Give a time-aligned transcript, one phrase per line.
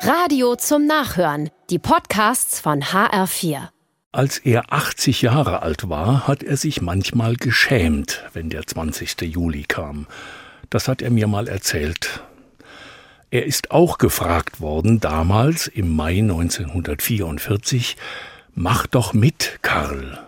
[0.00, 1.50] Radio zum Nachhören.
[1.70, 3.68] Die Podcasts von HR4.
[4.12, 9.22] Als er 80 Jahre alt war, hat er sich manchmal geschämt, wenn der 20.
[9.22, 10.06] Juli kam.
[10.70, 12.22] Das hat er mir mal erzählt.
[13.30, 17.96] Er ist auch gefragt worden, damals im Mai 1944,
[18.54, 20.18] Mach doch mit, Karl.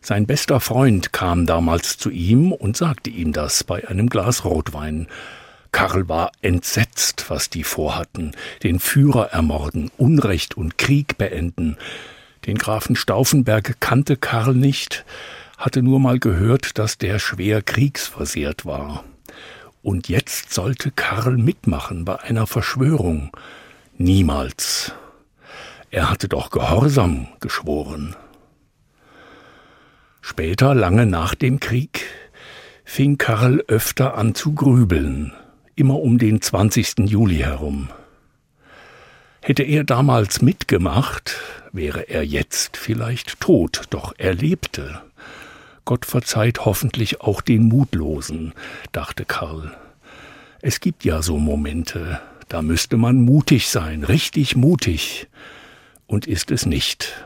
[0.00, 5.08] Sein bester Freund kam damals zu ihm und sagte ihm das bei einem Glas Rotwein.
[5.72, 8.32] Karl war entsetzt, was die vorhatten,
[8.62, 11.76] den Führer ermorden, Unrecht und Krieg beenden.
[12.46, 15.04] Den Grafen Stauffenberg kannte Karl nicht,
[15.56, 19.04] hatte nur mal gehört, dass der schwer kriegsversehrt war.
[19.82, 23.30] Und jetzt sollte Karl mitmachen bei einer Verschwörung.
[23.96, 24.92] Niemals.
[25.90, 28.16] Er hatte doch Gehorsam geschworen.
[30.20, 32.06] Später, lange nach dem Krieg,
[32.84, 35.32] fing Karl öfter an zu grübeln,
[35.80, 37.08] immer um den 20.
[37.10, 37.88] Juli herum.
[39.40, 41.36] Hätte er damals mitgemacht,
[41.72, 45.00] wäre er jetzt vielleicht tot, doch er lebte.
[45.86, 48.52] Gott verzeiht hoffentlich auch den Mutlosen,
[48.92, 49.74] dachte Karl.
[50.60, 55.28] Es gibt ja so Momente, da müsste man mutig sein, richtig mutig,
[56.06, 57.24] und ist es nicht.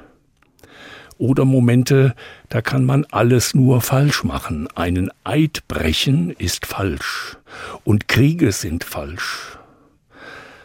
[1.19, 2.15] Oder Momente,
[2.49, 4.69] da kann man alles nur falsch machen.
[4.75, 7.39] Einen Eid brechen ist falsch,
[7.85, 9.59] und Kriege sind falsch.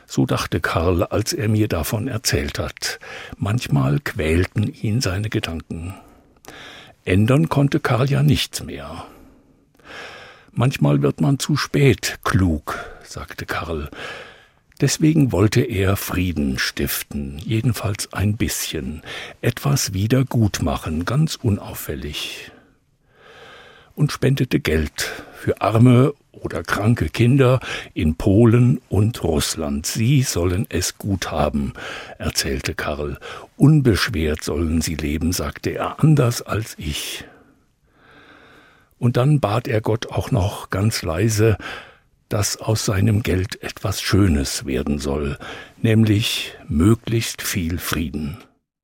[0.08, 3.00] So dachte Karl, als er mir davon erzählt hat.
[3.38, 5.94] Manchmal quälten ihn seine Gedanken.
[7.06, 9.06] Ändern konnte Karl ja nichts mehr.
[10.52, 13.90] Manchmal wird man zu spät klug, sagte Karl.
[14.82, 19.04] Deswegen wollte er Frieden stiften, jedenfalls ein bisschen,
[19.42, 22.52] etwas wieder gut machen, ganz unauffällig.
[23.94, 27.60] Und spendete Geld für arme oder kranke Kinder
[27.94, 29.86] in Polen und Russland.
[29.86, 31.74] Sie sollen es gut haben,
[32.18, 33.18] erzählte Karl.
[33.58, 37.26] Unbeschwert sollen sie leben, sagte er, anders als ich.
[38.98, 41.58] Und dann bat er Gott auch noch ganz leise,
[42.28, 45.38] dass aus seinem Geld etwas Schönes werden soll,
[45.82, 48.38] nämlich möglichst viel Frieden.